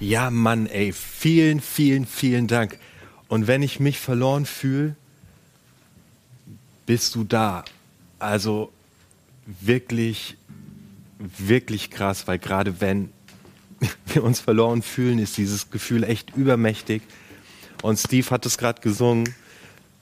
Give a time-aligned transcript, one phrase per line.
[0.00, 2.78] Ja, Mann, ey, vielen, vielen, vielen Dank.
[3.26, 4.94] Und wenn ich mich verloren fühle,
[6.86, 7.64] bist du da.
[8.20, 8.70] Also
[9.46, 10.36] wirklich,
[11.18, 13.10] wirklich krass, weil gerade wenn
[14.06, 17.02] wir uns verloren fühlen, ist dieses Gefühl echt übermächtig.
[17.82, 19.34] Und Steve hat es gerade gesungen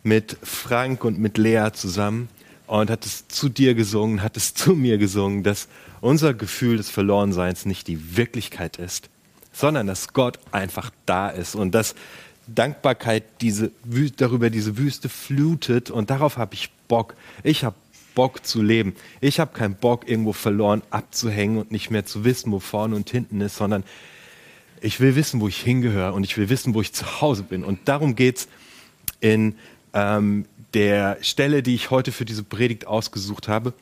[0.02, 2.28] mit Frank und mit Lea zusammen
[2.66, 5.68] und hat es zu dir gesungen, hat es zu mir gesungen, dass
[6.02, 9.08] unser Gefühl des Verlorenseins nicht die Wirklichkeit ist,
[9.57, 11.94] sondern dass Gott einfach da ist und dass
[12.46, 13.72] Dankbarkeit diese,
[14.17, 17.14] darüber diese Wüste flutet und darauf habe ich Bock.
[17.43, 17.75] Ich habe
[18.14, 18.94] Bock zu leben.
[19.21, 23.11] Ich habe keinen Bock, irgendwo verloren abzuhängen und nicht mehr zu wissen, wo vorne und
[23.11, 23.82] hinten ist, sondern
[24.82, 27.64] ich will wissen, wo ich hingehöre und ich will wissen, wo ich zu Hause bin.
[27.64, 28.49] Und darum geht es
[29.21, 29.57] in
[29.94, 30.44] ähm,
[30.75, 33.72] der Stelle, die ich heute für diese Predigt ausgesucht habe.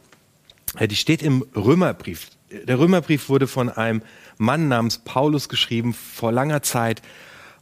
[0.80, 2.30] Die steht im Römerbrief.
[2.50, 4.02] Der Römerbrief wurde von einem
[4.38, 7.02] Mann namens Paulus geschrieben vor langer Zeit.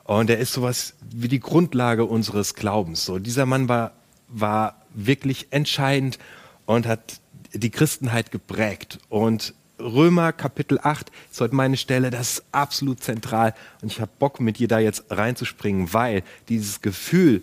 [0.04, 3.04] Und er ist sowas wie die Grundlage unseres Glaubens.
[3.04, 3.92] So, dieser Mann war,
[4.28, 6.18] war wirklich entscheidend
[6.66, 7.20] und hat
[7.52, 8.98] die Christenheit geprägt.
[9.08, 13.54] Und Römer Kapitel 8 ist heute meine Stelle, das ist absolut zentral.
[13.82, 17.42] Und ich habe Bock, mit dir da jetzt reinzuspringen, weil dieses Gefühl,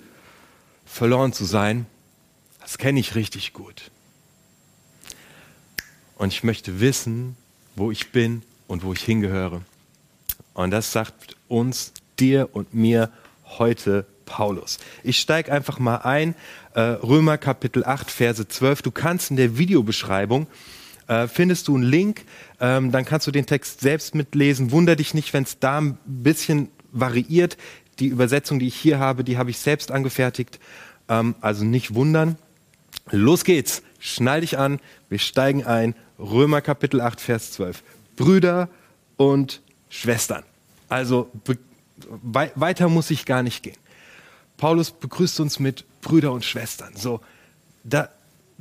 [0.86, 1.86] verloren zu sein,
[2.62, 3.92] das kenne ich richtig gut.
[6.20, 7.38] Und ich möchte wissen,
[7.78, 9.62] wo ich bin und wo ich hingehöre.
[10.54, 13.10] Und das sagt uns, dir und mir
[13.58, 14.80] heute Paulus.
[15.02, 16.36] Ich steige einfach mal ein.
[16.74, 18.82] Äh, Römer Kapitel 8, Verse 12.
[18.82, 20.48] Du kannst in der Videobeschreibung
[21.08, 22.26] äh, findest du einen Link,
[22.60, 24.72] ähm, dann kannst du den Text selbst mitlesen.
[24.72, 27.58] Wunder dich nicht, wenn es da ein bisschen variiert.
[28.00, 30.60] Die Übersetzung, die ich hier habe, die habe ich selbst angefertigt.
[31.08, 32.38] Ähm, also nicht wundern.
[33.10, 33.84] Los geht's.
[34.00, 34.80] Schnall dich an.
[35.10, 35.96] Wir steigen ein.
[36.18, 37.84] Römer Kapitel 8, Vers 12.
[38.16, 38.70] Brüder
[39.18, 40.44] und Schwestern.
[40.88, 41.30] Also
[42.24, 43.78] weiter muss ich gar nicht gehen.
[44.58, 46.96] Paulus begrüßt uns mit Brüder und Schwestern.
[46.96, 47.22] So,
[47.84, 48.10] da,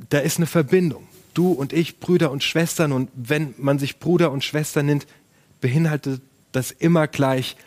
[0.09, 1.07] da ist eine Verbindung.
[1.33, 2.91] Du und ich, Brüder und Schwestern.
[2.91, 5.07] Und wenn man sich Bruder und Schwester nennt,
[5.61, 7.57] beinhaltet das immer gleich,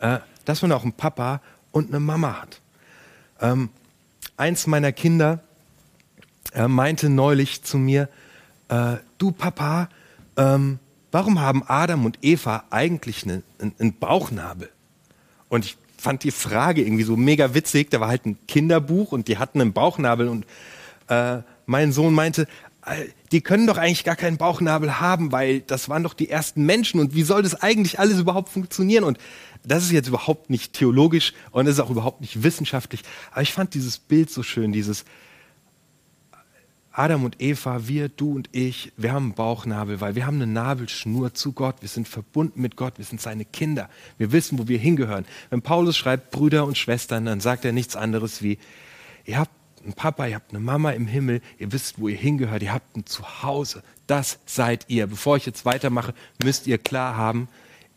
[0.00, 1.40] äh, dass man auch einen Papa
[1.72, 2.60] und eine Mama hat.
[3.40, 3.68] Ähm,
[4.36, 5.42] eins meiner Kinder
[6.52, 8.08] äh, meinte neulich zu mir,
[8.68, 9.88] äh, du Papa,
[10.36, 10.78] ähm,
[11.10, 14.70] warum haben Adam und Eva eigentlich einen, einen Bauchnabel?
[15.48, 17.90] Und ich fand die Frage irgendwie so mega witzig.
[17.90, 20.46] Da war halt ein Kinderbuch und die hatten einen Bauchnabel und
[21.08, 22.46] äh, mein Sohn meinte,
[22.84, 26.66] äh, die können doch eigentlich gar keinen Bauchnabel haben, weil das waren doch die ersten
[26.66, 29.04] Menschen und wie soll das eigentlich alles überhaupt funktionieren?
[29.04, 29.18] Und
[29.64, 33.00] das ist jetzt überhaupt nicht theologisch und ist auch überhaupt nicht wissenschaftlich.
[33.30, 35.04] Aber ich fand dieses Bild so schön, dieses,
[36.96, 40.46] Adam und Eva, wir, du und ich, wir haben einen Bauchnabel, weil wir haben eine
[40.46, 41.76] Nabelschnur zu Gott.
[41.80, 43.90] Wir sind verbunden mit Gott, wir sind seine Kinder.
[44.16, 45.26] Wir wissen, wo wir hingehören.
[45.50, 48.58] Wenn Paulus schreibt Brüder und Schwestern, dann sagt er nichts anderes wie,
[49.24, 49.50] ihr habt
[49.82, 52.96] einen Papa, ihr habt eine Mama im Himmel, ihr wisst, wo ihr hingehört, ihr habt
[52.96, 53.82] ein Zuhause.
[54.06, 55.08] Das seid ihr.
[55.08, 57.48] Bevor ich jetzt weitermache, müsst ihr klar haben,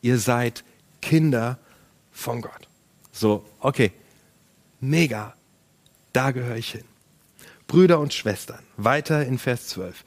[0.02, 0.64] ihr seid
[1.04, 1.60] Kinder
[2.12, 2.68] von Gott.
[3.12, 3.92] So, okay,
[4.80, 5.36] mega,
[6.14, 6.97] da gehöre ich hin.
[7.68, 10.04] Brüder und Schwestern, weiter in Vers 12.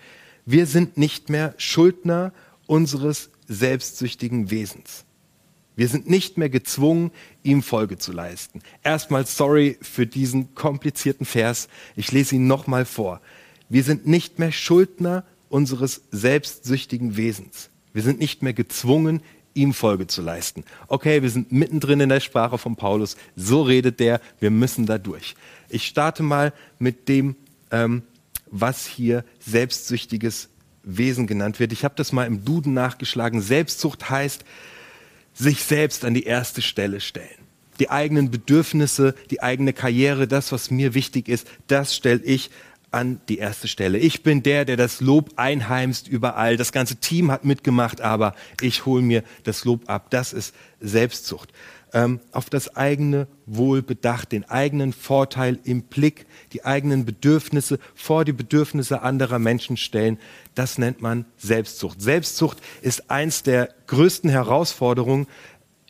[0.46, 2.32] Wir sind nicht mehr Schuldner
[2.66, 5.04] unseres selbstsüchtigen Wesens.
[5.76, 7.10] Wir sind nicht mehr gezwungen,
[7.42, 8.62] ihm Folge zu leisten.
[8.82, 11.68] Erstmal sorry für diesen komplizierten Vers.
[11.96, 13.20] Ich lese ihn nochmal vor.
[13.68, 17.70] Wir sind nicht mehr Schuldner unseres selbstsüchtigen Wesens.
[17.92, 19.22] Wir sind nicht mehr gezwungen,
[19.54, 20.64] ihm Folge zu leisten.
[20.88, 23.16] Okay, wir sind mittendrin in der Sprache von Paulus.
[23.36, 24.20] So redet der.
[24.38, 25.34] Wir müssen da durch.
[25.68, 27.36] Ich starte mal mit dem
[27.70, 28.02] ähm,
[28.50, 30.48] was hier selbstsüchtiges
[30.82, 31.72] Wesen genannt wird.
[31.72, 33.40] Ich habe das mal im Duden nachgeschlagen.
[33.40, 34.44] Selbstsucht heißt,
[35.34, 37.28] sich selbst an die erste Stelle stellen.
[37.78, 42.50] Die eigenen Bedürfnisse, die eigene Karriere, das, was mir wichtig ist, das stelle ich
[42.90, 43.98] an die erste Stelle.
[43.98, 46.56] Ich bin der, der das Lob einheimst überall.
[46.56, 50.10] Das ganze Team hat mitgemacht, aber ich hole mir das Lob ab.
[50.10, 51.52] Das ist Selbstsucht
[51.92, 58.24] ähm, auf das eigene Wohl bedacht, den eigenen Vorteil im Blick, die eigenen Bedürfnisse vor
[58.24, 60.18] die Bedürfnisse anderer Menschen stellen.
[60.54, 62.00] Das nennt man Selbstzucht.
[62.00, 65.26] Selbstzucht ist eins der größten Herausforderungen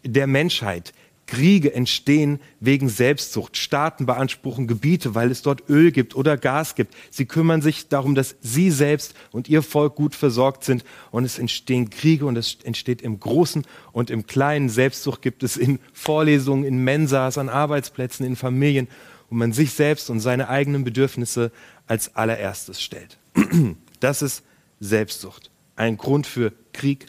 [0.05, 0.93] der Menschheit.
[1.31, 3.57] Kriege entstehen wegen Selbstsucht.
[3.57, 6.93] Staaten beanspruchen Gebiete, weil es dort Öl gibt oder Gas gibt.
[7.09, 10.85] Sie kümmern sich darum, dass sie selbst und ihr Volk gut versorgt sind.
[11.13, 14.69] Und es entstehen Kriege und es entsteht im Großen und im Kleinen.
[14.69, 18.89] Selbstsucht gibt es in Vorlesungen, in Mensas, an Arbeitsplätzen, in Familien,
[19.29, 21.53] wo man sich selbst und seine eigenen Bedürfnisse
[21.87, 23.19] als allererstes stellt.
[24.01, 24.43] Das ist
[24.81, 25.51] Selbstsucht.
[25.77, 27.05] Ein Grund für Krieg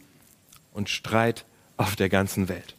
[0.73, 1.45] und Streit
[1.77, 2.75] auf der ganzen Welt.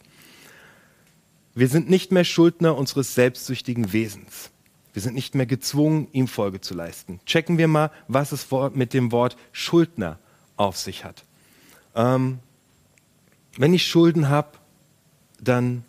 [1.55, 4.51] Wir sind nicht mehr Schuldner unseres selbstsüchtigen Wesens.
[4.93, 7.21] Wir sind nicht mehr gezwungen, ihm Folge zu leisten.
[7.27, 10.19] Checken wir mal, was es mit dem Wort Schuldner
[10.57, 11.25] auf sich hat.
[11.95, 12.39] Ähm,
[13.57, 14.59] wenn ich Schulden habe,
[15.41, 15.85] dann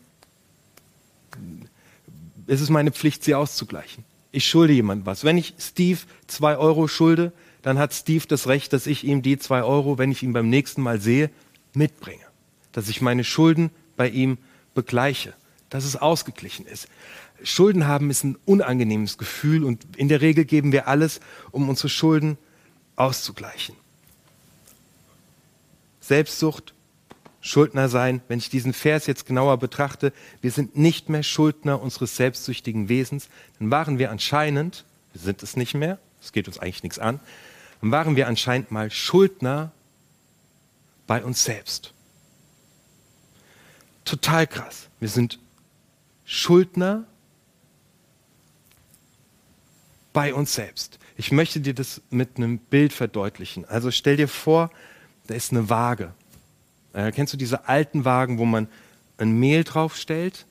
[2.48, 4.04] ist es meine Pflicht, sie auszugleichen.
[4.32, 5.24] Ich schulde jemandem was.
[5.24, 7.32] Wenn ich Steve zwei Euro schulde,
[7.62, 10.50] dann hat Steve das Recht, dass ich ihm die zwei Euro, wenn ich ihn beim
[10.50, 11.30] nächsten Mal sehe,
[11.74, 12.24] mitbringe.
[12.72, 14.38] Dass ich meine Schulden bei ihm
[14.74, 15.34] begleiche.
[15.74, 16.88] Dass es ausgeglichen ist.
[17.44, 21.90] Schulden haben ist ein unangenehmes Gefühl und in der Regel geben wir alles, um unsere
[21.90, 22.38] Schulden
[22.96, 23.76] auszugleichen.
[26.00, 26.76] Selbstsucht,
[27.42, 32.16] Schuldner sein, wenn ich diesen Vers jetzt genauer betrachte, wir sind nicht mehr Schuldner unseres
[32.18, 36.84] selbstsüchtigen Wesens, dann waren wir anscheinend, wir sind es nicht mehr, es geht uns eigentlich
[36.84, 37.20] nichts an,
[37.82, 39.72] dann waren wir anscheinend mal Schuldner
[41.08, 41.96] bei uns selbst.
[44.06, 44.88] Total krass.
[45.00, 45.40] Wir sind
[46.34, 47.06] Schuldner
[50.14, 50.98] bei uns selbst.
[51.16, 53.66] Ich möchte dir das mit einem Bild verdeutlichen.
[53.66, 54.72] Also stell dir vor,
[55.28, 56.12] da ist eine Waage.
[56.94, 58.68] Äh, kennst du diese alten Wagen, wo man
[59.20, 60.48] ein Mehl draufstellt?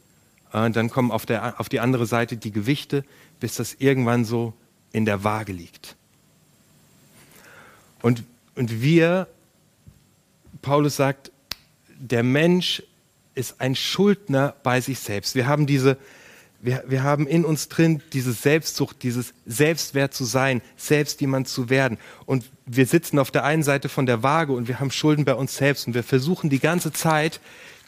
[0.53, 3.05] Äh, dann kommen auf, der, auf die andere Seite die Gewichte,
[3.41, 4.55] bis das irgendwann so
[4.93, 5.97] in der Waage liegt.
[8.03, 8.23] Und,
[8.55, 9.27] und wir,
[10.63, 11.33] Paulus sagt,
[11.89, 12.85] der Mensch
[13.35, 15.35] ist ein Schuldner bei sich selbst.
[15.35, 15.97] Wir haben diese,
[16.61, 21.71] wir, wir haben in uns drin diese Selbstsucht, dieses Selbstwert zu sein, selbst jemand zu
[21.71, 21.99] werden.
[22.27, 25.35] Und wir sitzen auf der einen Seite von der Waage und wir haben Schulden bei
[25.35, 27.41] uns selbst und wir versuchen die ganze Zeit,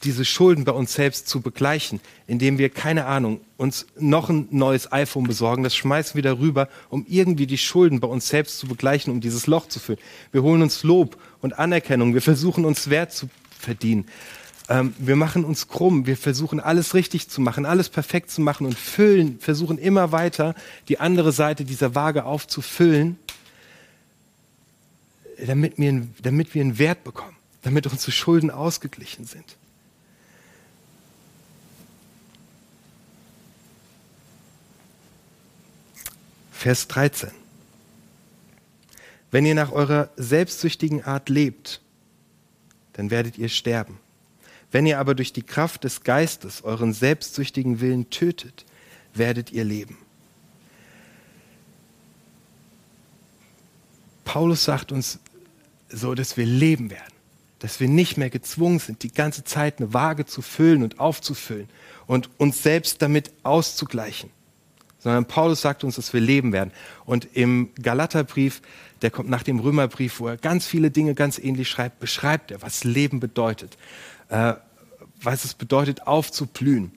[0.03, 4.93] diese Schulden bei uns selbst zu begleichen, indem wir, keine Ahnung, uns noch ein neues
[4.93, 9.13] iPhone besorgen, das schmeißen wir darüber, um irgendwie die Schulden bei uns selbst zu begleichen,
[9.13, 10.01] um dieses Loch zu füllen.
[10.33, 14.07] Wir holen uns Lob und Anerkennung, wir versuchen uns Wert zu verdienen.
[14.69, 18.67] Ähm, wir machen uns krumm, wir versuchen alles richtig zu machen, alles perfekt zu machen
[18.67, 20.55] und füllen, versuchen immer weiter
[20.89, 23.19] die andere Seite dieser Waage aufzufüllen,
[25.47, 29.57] damit wir, damit wir einen Wert bekommen, damit unsere Schulden ausgeglichen sind.
[36.53, 37.31] Vers 13.
[39.31, 41.83] Wenn ihr nach eurer selbstsüchtigen Art lebt,
[42.95, 43.99] dann werdet ihr sterben.
[44.75, 48.65] Wenn ihr aber durch die Kraft des Geistes euren selbstsüchtigen Willen tötet,
[49.15, 49.97] werdet ihr leben.
[54.25, 55.21] Paulus sagt uns
[55.89, 57.15] so, dass wir leben werden,
[57.61, 61.69] dass wir nicht mehr gezwungen sind, die ganze Zeit eine Waage zu füllen und aufzufüllen
[62.09, 64.31] und uns selbst damit auszugleichen,
[64.99, 66.73] sondern Paulus sagt uns, dass wir leben werden.
[67.05, 68.61] Und im Galaterbrief,
[69.03, 72.61] der kommt nach dem Römerbrief, wo er ganz viele Dinge ganz ähnlich schreibt, beschreibt er,
[72.61, 73.79] was Leben bedeutet
[74.29, 74.55] äh,
[75.25, 76.93] was es bedeutet, aufzublühen.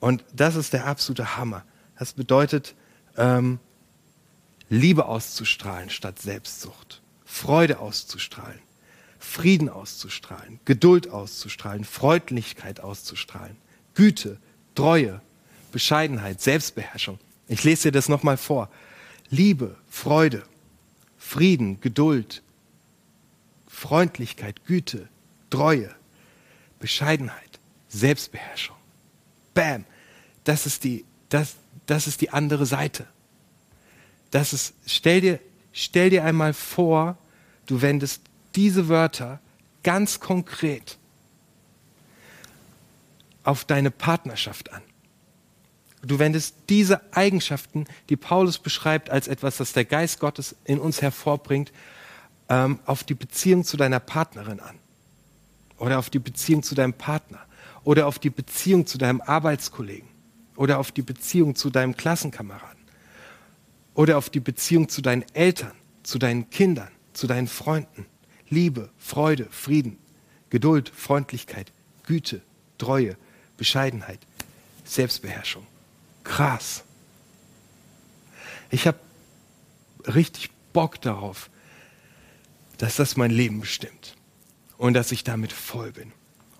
[0.00, 1.64] Und das ist der absolute Hammer.
[1.98, 2.74] Das bedeutet,
[3.16, 3.58] ähm,
[4.68, 8.60] Liebe auszustrahlen statt Selbstsucht, Freude auszustrahlen,
[9.18, 13.56] Frieden auszustrahlen, Geduld auszustrahlen, Freundlichkeit auszustrahlen,
[13.94, 14.38] Güte,
[14.74, 15.20] Treue,
[15.72, 17.18] Bescheidenheit, Selbstbeherrschung.
[17.46, 18.70] Ich lese dir das nochmal vor.
[19.30, 20.42] Liebe, Freude,
[21.18, 22.42] Frieden, Geduld,
[23.66, 25.08] Freundlichkeit, Güte,
[25.50, 25.94] Treue,
[26.78, 27.53] Bescheidenheit,
[27.94, 28.76] Selbstbeherrschung.
[29.54, 29.84] Bam.
[30.44, 31.54] Das ist die, das,
[31.86, 33.06] das ist die andere Seite.
[34.30, 35.38] Das ist, stell dir,
[35.72, 37.16] stell dir einmal vor,
[37.66, 38.22] du wendest
[38.54, 39.40] diese Wörter
[39.82, 40.98] ganz konkret
[43.44, 44.82] auf deine Partnerschaft an.
[46.02, 51.00] Du wendest diese Eigenschaften, die Paulus beschreibt als etwas, das der Geist Gottes in uns
[51.00, 51.72] hervorbringt,
[52.48, 54.78] ähm, auf die Beziehung zu deiner Partnerin an
[55.78, 57.40] oder auf die Beziehung zu deinem Partner
[57.84, 60.08] oder auf die Beziehung zu deinem Arbeitskollegen
[60.56, 62.82] oder auf die Beziehung zu deinem Klassenkameraden
[63.94, 65.72] oder auf die Beziehung zu deinen Eltern,
[66.02, 68.06] zu deinen Kindern, zu deinen Freunden.
[68.48, 69.98] Liebe, Freude, Frieden,
[70.50, 71.72] Geduld, Freundlichkeit,
[72.06, 72.42] Güte,
[72.78, 73.16] Treue,
[73.56, 74.20] Bescheidenheit,
[74.84, 75.66] Selbstbeherrschung.
[76.24, 76.84] Krass.
[78.70, 78.98] Ich habe
[80.06, 81.50] richtig Bock darauf,
[82.78, 84.16] dass das mein Leben bestimmt
[84.76, 86.12] und dass ich damit voll bin.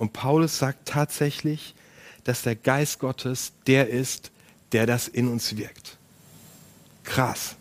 [0.04, 1.74] Und Paulus sagt tatsächlich,
[2.24, 4.32] dass der Geist Gottes der ist,
[4.72, 5.96] der das in uns wirkt.
[7.04, 7.56] Krass.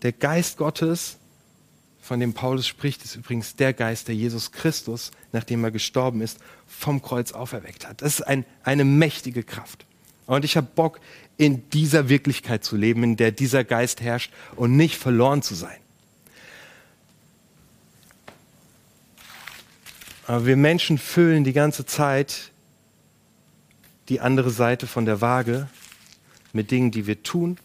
[0.00, 1.18] Der Geist Gottes,
[2.00, 6.38] von dem Paulus spricht, ist übrigens der Geist, der Jesus Christus, nachdem er gestorben ist,
[6.66, 8.00] vom Kreuz auferweckt hat.
[8.00, 9.84] Das ist ein, eine mächtige Kraft.
[10.24, 10.98] Und ich habe Bock,
[11.36, 15.76] in dieser Wirklichkeit zu leben, in der dieser Geist herrscht und nicht verloren zu sein.
[20.26, 22.50] Aber wir Menschen füllen die ganze Zeit
[24.08, 25.68] die andere Seite von der Waage
[26.52, 27.58] mit Dingen, die wir tun,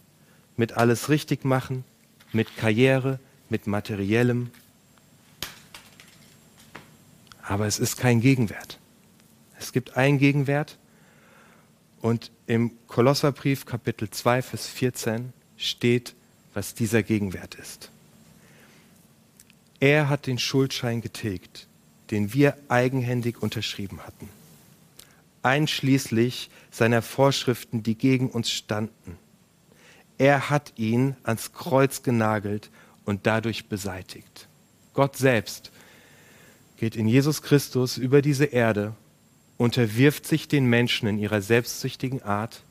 [0.57, 1.85] mit alles richtig machen,
[2.33, 4.51] mit Karriere, mit materiellem.
[7.41, 8.77] Aber es ist kein Gegenwert.
[9.57, 10.77] Es gibt einen Gegenwert
[12.01, 16.13] und im Kolosserbrief Kapitel 2, Vers 14 steht,
[16.53, 17.89] was dieser Gegenwert ist.
[19.79, 21.68] Er hat den Schuldschein getilgt,
[22.11, 24.29] den wir eigenhändig unterschrieben hatten,
[25.43, 29.17] einschließlich seiner Vorschriften, die gegen uns standen.
[30.17, 32.69] Er hat ihn ans Kreuz genagelt
[33.05, 34.47] und dadurch beseitigt.
[34.93, 35.71] Gott selbst
[36.77, 38.93] geht in Jesus Christus über diese Erde,
[39.57, 42.63] unterwirft sich den Menschen in ihrer selbstsüchtigen Art,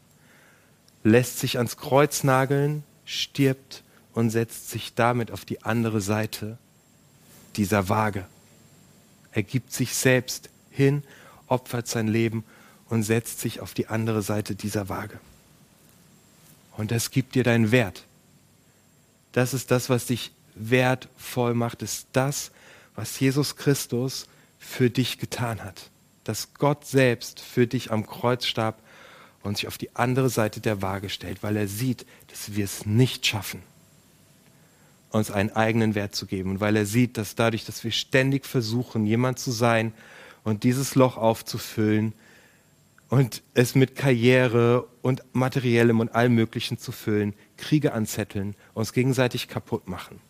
[1.05, 6.59] lässt sich ans Kreuz nageln, stirbt und setzt sich damit auf die andere Seite
[7.57, 8.27] dieser Waage.
[9.33, 11.03] Er gibt sich selbst hin,
[11.47, 12.45] opfert sein Leben
[12.89, 15.19] und setzt sich auf die andere Seite dieser Waage.
[16.77, 18.05] Und das gibt dir deinen Wert.
[19.33, 22.51] Das ist das, was dich wertvoll macht, ist das,
[22.95, 24.27] was Jesus Christus
[24.59, 25.91] für dich getan hat.
[26.25, 28.81] Dass Gott selbst für dich am Kreuz starb
[29.43, 32.87] und sich auf die andere Seite der Waage stellt, weil er sieht, dass wir es
[32.87, 33.63] nicht schaffen
[35.11, 36.51] uns einen eigenen Wert zu geben.
[36.53, 39.93] Und weil er sieht, dass dadurch, dass wir ständig versuchen, jemand zu sein
[40.45, 42.13] und dieses Loch aufzufüllen
[43.09, 49.49] und es mit Karriere und Materiellem und allem Möglichen zu füllen, Kriege anzetteln, uns gegenseitig
[49.49, 50.21] kaputt machen.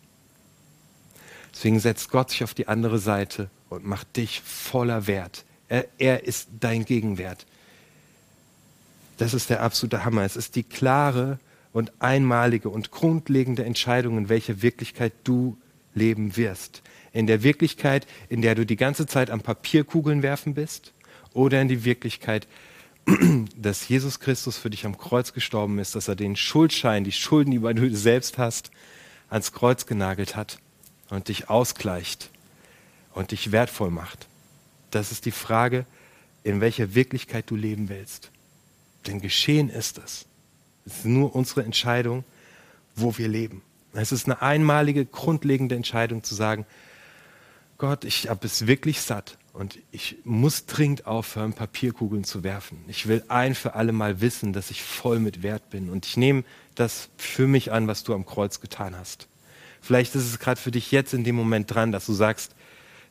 [1.53, 5.43] Deswegen setzt Gott sich auf die andere Seite und macht dich voller Wert.
[5.67, 7.45] Er, er ist dein Gegenwert.
[9.17, 10.23] Das ist der absolute Hammer.
[10.23, 11.39] Es ist die klare
[11.71, 15.57] und einmalige und grundlegende Entscheidung, in welcher Wirklichkeit du
[15.93, 16.81] leben wirst.
[17.13, 20.93] In der Wirklichkeit, in der du die ganze Zeit am Papierkugeln werfen bist,
[21.33, 22.47] oder in die Wirklichkeit,
[23.55, 27.51] dass Jesus Christus für dich am Kreuz gestorben ist, dass er den Schuldschein, die Schulden,
[27.51, 28.71] die du selbst hast,
[29.29, 30.59] ans Kreuz genagelt hat
[31.09, 32.29] und dich ausgleicht
[33.13, 34.27] und dich wertvoll macht.
[34.91, 35.85] Das ist die Frage,
[36.43, 38.31] in welcher Wirklichkeit du leben willst.
[39.07, 40.25] Denn geschehen ist es.
[40.89, 42.23] Es ist nur unsere Entscheidung,
[42.95, 43.61] wo wir leben.
[43.93, 46.65] Es ist eine einmalige, grundlegende Entscheidung zu sagen,
[47.77, 52.83] Gott, ich habe es wirklich satt und ich muss dringend aufhören, Papierkugeln zu werfen.
[52.87, 56.17] Ich will ein für alle Mal wissen, dass ich voll mit Wert bin und ich
[56.17, 56.43] nehme
[56.75, 59.27] das für mich an, was du am Kreuz getan hast.
[59.81, 62.53] Vielleicht ist es gerade für dich jetzt in dem Moment dran, dass du sagst,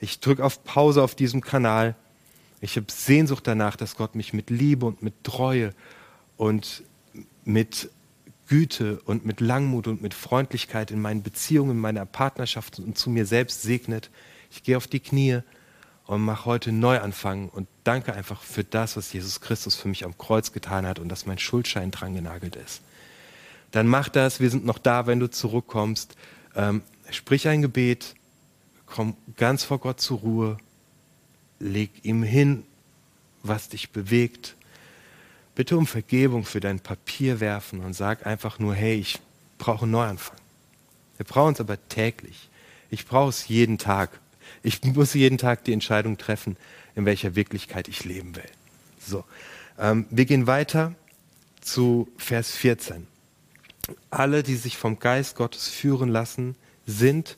[0.00, 1.94] ich drücke auf Pause auf diesem Kanal.
[2.60, 5.74] Ich habe Sehnsucht danach, dass Gott mich mit Liebe und mit Treue
[6.36, 6.82] und
[7.48, 7.90] mit
[8.46, 13.10] Güte und mit Langmut und mit Freundlichkeit in meinen Beziehungen, in meiner Partnerschaft und zu
[13.10, 14.10] mir selbst segnet.
[14.50, 15.40] Ich gehe auf die Knie
[16.06, 20.16] und mache heute Neuanfang und danke einfach für das, was Jesus Christus für mich am
[20.16, 22.82] Kreuz getan hat und dass mein Schuldschein dran genagelt ist.
[23.70, 26.16] Dann mach das, wir sind noch da, wenn du zurückkommst.
[26.54, 28.14] Ähm, sprich ein Gebet,
[28.86, 30.58] komm ganz vor Gott zur Ruhe,
[31.58, 32.64] leg ihm hin,
[33.42, 34.56] was dich bewegt,
[35.58, 39.18] bitte um Vergebung für dein Papier werfen und sag einfach nur, hey, ich
[39.58, 40.36] brauche einen Neuanfang.
[41.16, 42.48] Wir brauchen es aber täglich.
[42.90, 44.20] Ich brauche es jeden Tag.
[44.62, 46.56] Ich muss jeden Tag die Entscheidung treffen,
[46.94, 48.48] in welcher Wirklichkeit ich leben will.
[49.04, 49.24] So,
[49.80, 50.94] ähm, wir gehen weiter
[51.60, 53.08] zu Vers 14.
[54.10, 56.54] Alle, die sich vom Geist Gottes führen lassen,
[56.86, 57.36] sind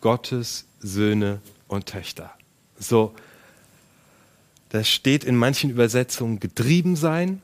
[0.00, 2.32] Gottes Söhne und Töchter.
[2.78, 3.12] So,
[4.70, 7.42] das steht in manchen Übersetzungen getrieben sein.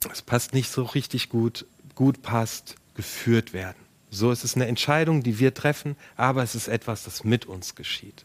[0.00, 1.66] Das passt nicht so richtig gut.
[1.94, 3.76] Gut passt geführt werden.
[4.10, 7.74] So ist es eine Entscheidung, die wir treffen, aber es ist etwas, das mit uns
[7.74, 8.24] geschieht.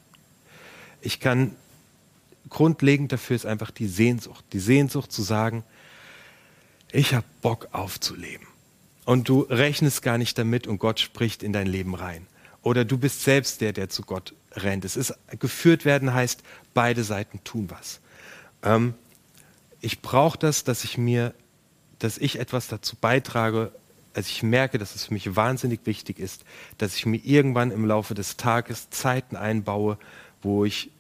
[1.02, 1.56] Ich kann
[2.50, 4.46] grundlegend dafür ist einfach die Sehnsucht.
[4.54, 5.64] Die Sehnsucht zu sagen,
[6.92, 8.48] ich habe Bock aufzuleben.
[9.06, 12.26] Und du rechnest gar nicht damit und Gott spricht in dein Leben rein.
[12.62, 14.86] Oder du bist selbst der, der zu Gott rennt.
[14.86, 16.42] Es ist geführt werden heißt,
[16.74, 18.00] beide Seiten tun was.
[18.64, 18.94] Ähm,
[19.82, 21.34] ich brauche das, dass ich mir,
[22.00, 23.72] dass ich etwas dazu beitrage,
[24.14, 26.46] also ich merke, dass es für mich wahnsinnig wichtig ist,
[26.78, 29.98] dass ich mir irgendwann im Laufe des Tages Zeiten einbaue,
[30.42, 30.92] wo ich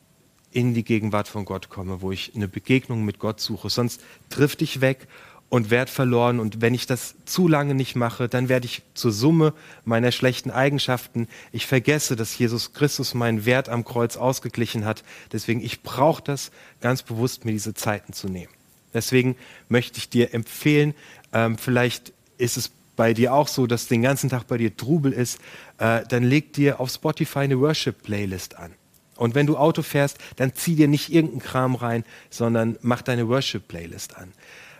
[0.51, 3.70] in die Gegenwart von Gott komme, wo ich eine Begegnung mit Gott suche.
[3.70, 5.08] Sonst trifft ich weg
[5.53, 6.39] und Wert verloren.
[6.39, 9.53] Und wenn ich das zu lange nicht mache, dann werde ich zur Summe
[9.86, 11.27] meiner schlechten Eigenschaften.
[11.51, 15.03] Ich vergesse, dass Jesus Christus meinen Wert am Kreuz ausgeglichen hat.
[15.31, 16.50] Deswegen, ich brauche das
[16.81, 18.51] ganz bewusst, mir diese Zeiten zu nehmen.
[18.95, 19.36] Deswegen
[19.69, 20.95] möchte ich dir empfehlen,
[21.33, 25.13] ähm, vielleicht ist es bei dir auch so, dass den ganzen Tag bei dir Trubel
[25.13, 25.39] ist,
[25.77, 28.74] äh, dann leg dir auf Spotify eine Worship-Playlist an.
[29.17, 33.27] Und wenn du Auto fährst, dann zieh dir nicht irgendeinen Kram rein, sondern mach deine
[33.27, 34.31] Worship-Playlist an.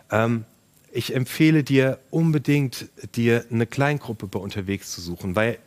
[0.10, 0.46] Ähm,
[0.94, 5.58] ich empfehle dir unbedingt, dir eine Kleingruppe bei unterwegs zu suchen, weil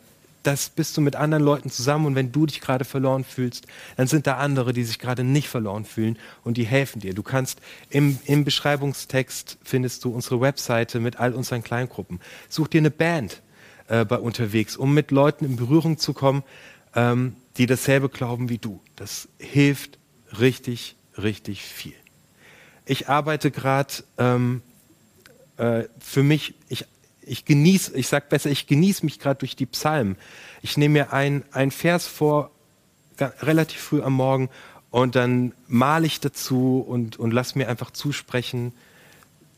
[0.45, 3.67] das bist du mit anderen Leuten zusammen und wenn du dich gerade verloren fühlst,
[3.97, 7.13] dann sind da andere, die sich gerade nicht verloren fühlen und die helfen dir.
[7.15, 12.21] Du kannst im, im Beschreibungstext findest du unsere Webseite mit all unseren Kleingruppen.
[12.49, 13.43] Such dir eine Band
[13.89, 16.45] äh, bei unterwegs, um mit Leuten in Berührung zu kommen,
[16.95, 18.81] ähm, die dasselbe glauben wie du.
[18.95, 19.99] Das hilft
[20.39, 21.95] richtig, richtig viel.
[22.85, 24.63] Ich arbeite gerade ähm,
[25.57, 26.85] äh, für mich, ich
[27.27, 30.17] ich genieße, ich sag besser, ich genieße mich gerade durch die Psalmen.
[30.63, 32.53] Ich nehme mir ein, ein Vers vor,
[33.19, 34.49] relativ früh am Morgen,
[34.91, 38.73] und dann male ich dazu und, und lass mir einfach zusprechen,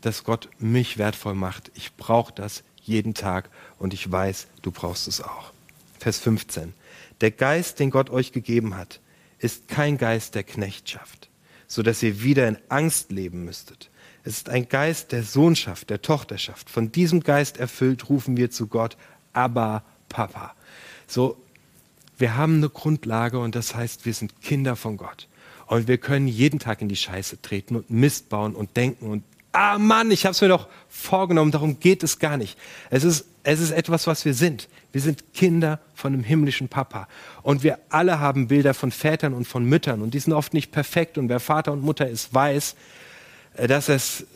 [0.00, 1.70] dass Gott mich wertvoll macht.
[1.74, 5.52] Ich brauche das jeden Tag und ich weiß, du brauchst es auch.
[6.00, 6.72] Vers 15.
[7.20, 9.00] Der Geist, den Gott euch gegeben hat,
[9.38, 11.28] ist kein Geist der Knechtschaft,
[11.66, 13.90] so dass ihr wieder in Angst leben müsstet
[14.24, 16.68] es ist ein Geist der Sohnschaft, der Tochterschaft.
[16.70, 18.96] Von diesem Geist erfüllt rufen wir zu Gott,
[19.32, 20.54] aber Papa.
[21.06, 21.36] So,
[22.18, 25.28] wir haben eine Grundlage und das heißt, wir sind Kinder von Gott.
[25.66, 29.22] Und wir können jeden Tag in die Scheiße treten und Mist bauen und denken und
[29.52, 32.58] ah Mann, ich habe es mir doch vorgenommen, darum geht es gar nicht.
[32.90, 34.68] Es ist, es ist etwas, was wir sind.
[34.92, 37.08] Wir sind Kinder von einem himmlischen Papa.
[37.42, 40.70] Und wir alle haben Bilder von Vätern und von Müttern und die sind oft nicht
[40.70, 41.18] perfekt.
[41.18, 42.74] Und wer Vater und Mutter ist, weiß,
[43.66, 44.26] dass es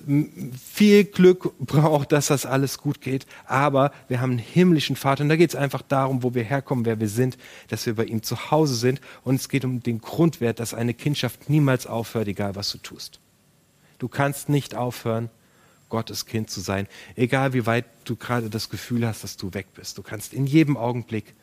[0.73, 3.26] viel Glück braucht, dass das alles gut geht.
[3.47, 6.85] Aber wir haben einen himmlischen Vater und da geht es einfach darum, wo wir herkommen,
[6.85, 7.38] wer wir sind,
[7.69, 9.00] dass wir bei ihm zu Hause sind.
[9.23, 13.21] Und es geht um den Grundwert, dass eine Kindschaft niemals aufhört, egal was du tust.
[13.99, 15.31] Du kannst nicht aufhören,
[15.88, 19.67] Gottes Kind zu sein, egal wie weit du gerade das Gefühl hast, dass du weg
[19.75, 19.99] bist.
[19.99, 21.35] Du kannst in jedem Augenblick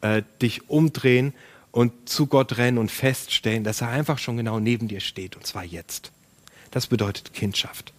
[0.00, 1.34] äh, dich umdrehen
[1.70, 5.46] und zu Gott rennen und feststellen, dass er einfach schon genau neben dir steht, und
[5.46, 6.10] zwar jetzt.
[6.72, 7.92] Das bedeutet Kindschaft.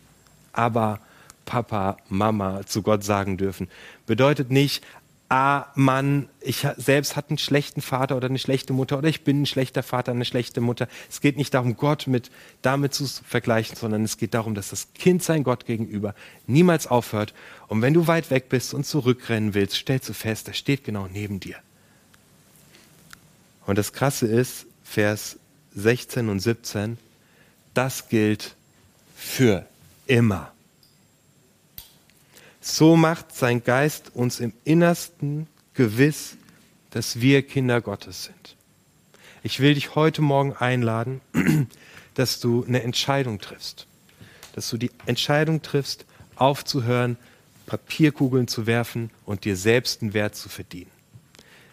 [0.52, 1.00] Aber
[1.46, 3.70] Papa, Mama zu Gott sagen dürfen,
[4.06, 4.84] bedeutet nicht,
[5.30, 9.42] ah Mann, ich selbst hatte einen schlechten Vater oder eine schlechte Mutter oder ich bin
[9.42, 10.88] ein schlechter Vater, eine schlechte Mutter.
[11.10, 12.30] Es geht nicht darum, Gott mit
[12.62, 16.14] damit zu vergleichen, sondern es geht darum, dass das Kindsein Gott gegenüber
[16.46, 17.34] niemals aufhört.
[17.68, 21.08] Und wenn du weit weg bist und zurückrennen willst, stellst du fest, er steht genau
[21.12, 21.56] neben dir.
[23.66, 25.38] Und das Krasse ist, Vers
[25.74, 26.98] 16 und 17,
[27.74, 28.56] das gilt
[29.24, 29.66] für
[30.06, 30.52] immer.
[32.62, 36.38] So macht sein Geist uns im Innersten gewiss,
[36.92, 38.56] dass wir Kinder Gottes sind.
[39.42, 41.22] Ich will dich heute Morgen einladen,
[42.14, 43.88] dass du eine Entscheidung triffst.
[44.54, 46.06] Dass du die Entscheidung triffst,
[46.36, 47.18] aufzuhören,
[47.66, 50.92] Papierkugeln zu werfen und dir selbst einen Wert zu verdienen.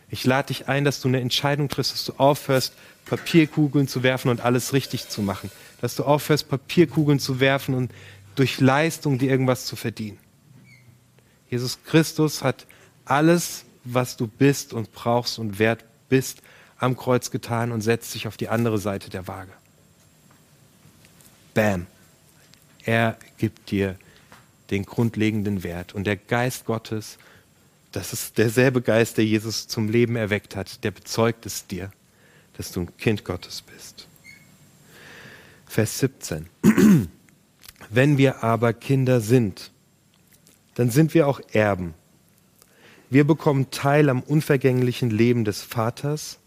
[0.08, 2.72] Ich lade dich ein, dass du eine Entscheidung triffst, dass du aufhörst,
[3.04, 5.50] Papierkugeln zu werfen und alles richtig zu machen.
[5.80, 7.92] Dass du aufhörst, Papierkugeln zu werfen und
[8.34, 10.18] durch Leistung dir irgendwas zu verdienen.
[11.48, 12.66] Jesus Christus hat
[13.04, 16.42] alles, was du bist und brauchst und wert bist,
[16.78, 19.52] am Kreuz getan und setzt sich auf die andere Seite der Waage.
[21.54, 21.86] Bam.
[22.84, 23.96] Er gibt dir
[24.70, 25.94] den grundlegenden Wert.
[25.94, 27.18] Und der Geist Gottes
[27.92, 31.90] das ist derselbe Geist, der Jesus zum Leben erweckt hat, der bezeugt es dir,
[32.56, 34.06] dass du ein Kind Gottes bist.
[35.70, 36.48] Vers 17.
[37.90, 39.70] Wenn wir aber Kinder sind,
[40.74, 41.94] dann sind wir auch Erben.
[43.08, 46.40] Wir bekommen Teil am unvergänglichen Leben des Vaters,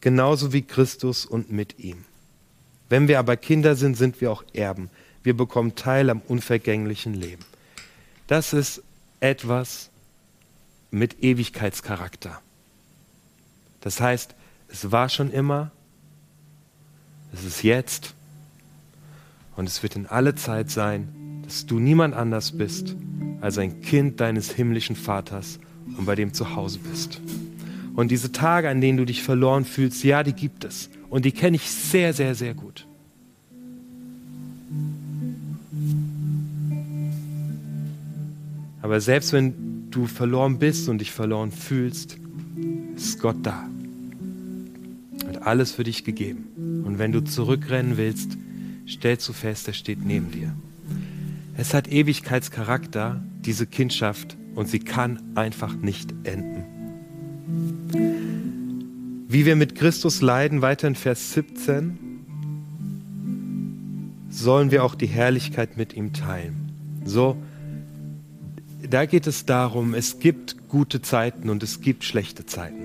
[0.00, 2.04] genauso wie Christus und mit ihm.
[2.88, 4.90] Wenn wir aber Kinder sind, sind wir auch Erben.
[5.22, 7.44] Wir bekommen Teil am unvergänglichen Leben.
[8.26, 8.82] Das ist
[9.20, 9.88] etwas,
[10.90, 12.42] mit Ewigkeitscharakter.
[13.80, 14.34] Das heißt,
[14.66, 15.70] es war schon immer,
[17.32, 18.14] es ist jetzt
[19.56, 22.96] und es wird in alle Zeit sein, dass du niemand anders bist
[23.40, 25.58] als ein Kind deines himmlischen Vaters
[25.96, 27.20] und bei dem zu Hause bist.
[27.94, 30.90] Und diese Tage, an denen du dich verloren fühlst, ja, die gibt es.
[31.08, 32.86] Und die kenne ich sehr, sehr, sehr gut.
[38.82, 42.16] Aber selbst wenn du verloren bist und dich verloren fühlst,
[42.96, 43.68] ist Gott da.
[45.40, 46.82] Alles für dich gegeben.
[46.84, 48.36] Und wenn du zurückrennen willst,
[48.88, 50.52] stellst du fest, er steht neben dir.
[51.56, 56.64] Es hat Ewigkeitscharakter, diese Kindschaft, und sie kann einfach nicht enden.
[59.28, 61.98] Wie wir mit Christus leiden, weiter in Vers 17,
[64.28, 66.72] sollen wir auch die Herrlichkeit mit ihm teilen.
[67.04, 67.36] So
[68.90, 72.84] da geht es darum, es gibt gute Zeiten und es gibt schlechte Zeiten.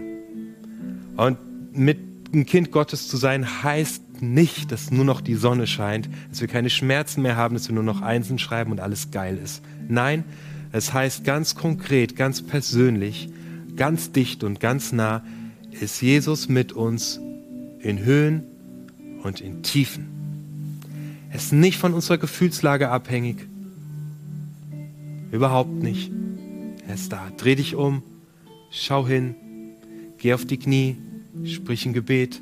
[1.18, 1.38] Und
[1.74, 1.98] mit,
[2.36, 6.48] ein Kind Gottes zu sein, heißt nicht, dass nur noch die Sonne scheint, dass wir
[6.48, 9.64] keine Schmerzen mehr haben, dass wir nur noch Einsen schreiben und alles geil ist.
[9.88, 10.24] Nein,
[10.72, 13.30] es heißt ganz konkret, ganz persönlich,
[13.76, 15.24] ganz dicht und ganz nah,
[15.72, 17.20] ist Jesus mit uns
[17.80, 18.44] in Höhen
[19.24, 20.08] und in Tiefen.
[21.30, 23.48] Er ist nicht von unserer Gefühlslage abhängig.
[25.32, 26.12] Überhaupt nicht.
[26.88, 27.30] Er ist da.
[27.38, 28.04] Dreh dich um,
[28.72, 29.36] schau hin,
[30.18, 30.98] geh auf die Knie,
[31.44, 32.42] sprich ein Gebet,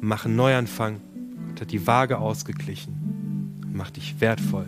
[0.00, 1.00] mach einen Neuanfang.
[1.48, 4.66] Gott hat die Waage ausgeglichen und mach dich wertvoll.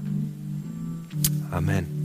[1.51, 1.98] Amen.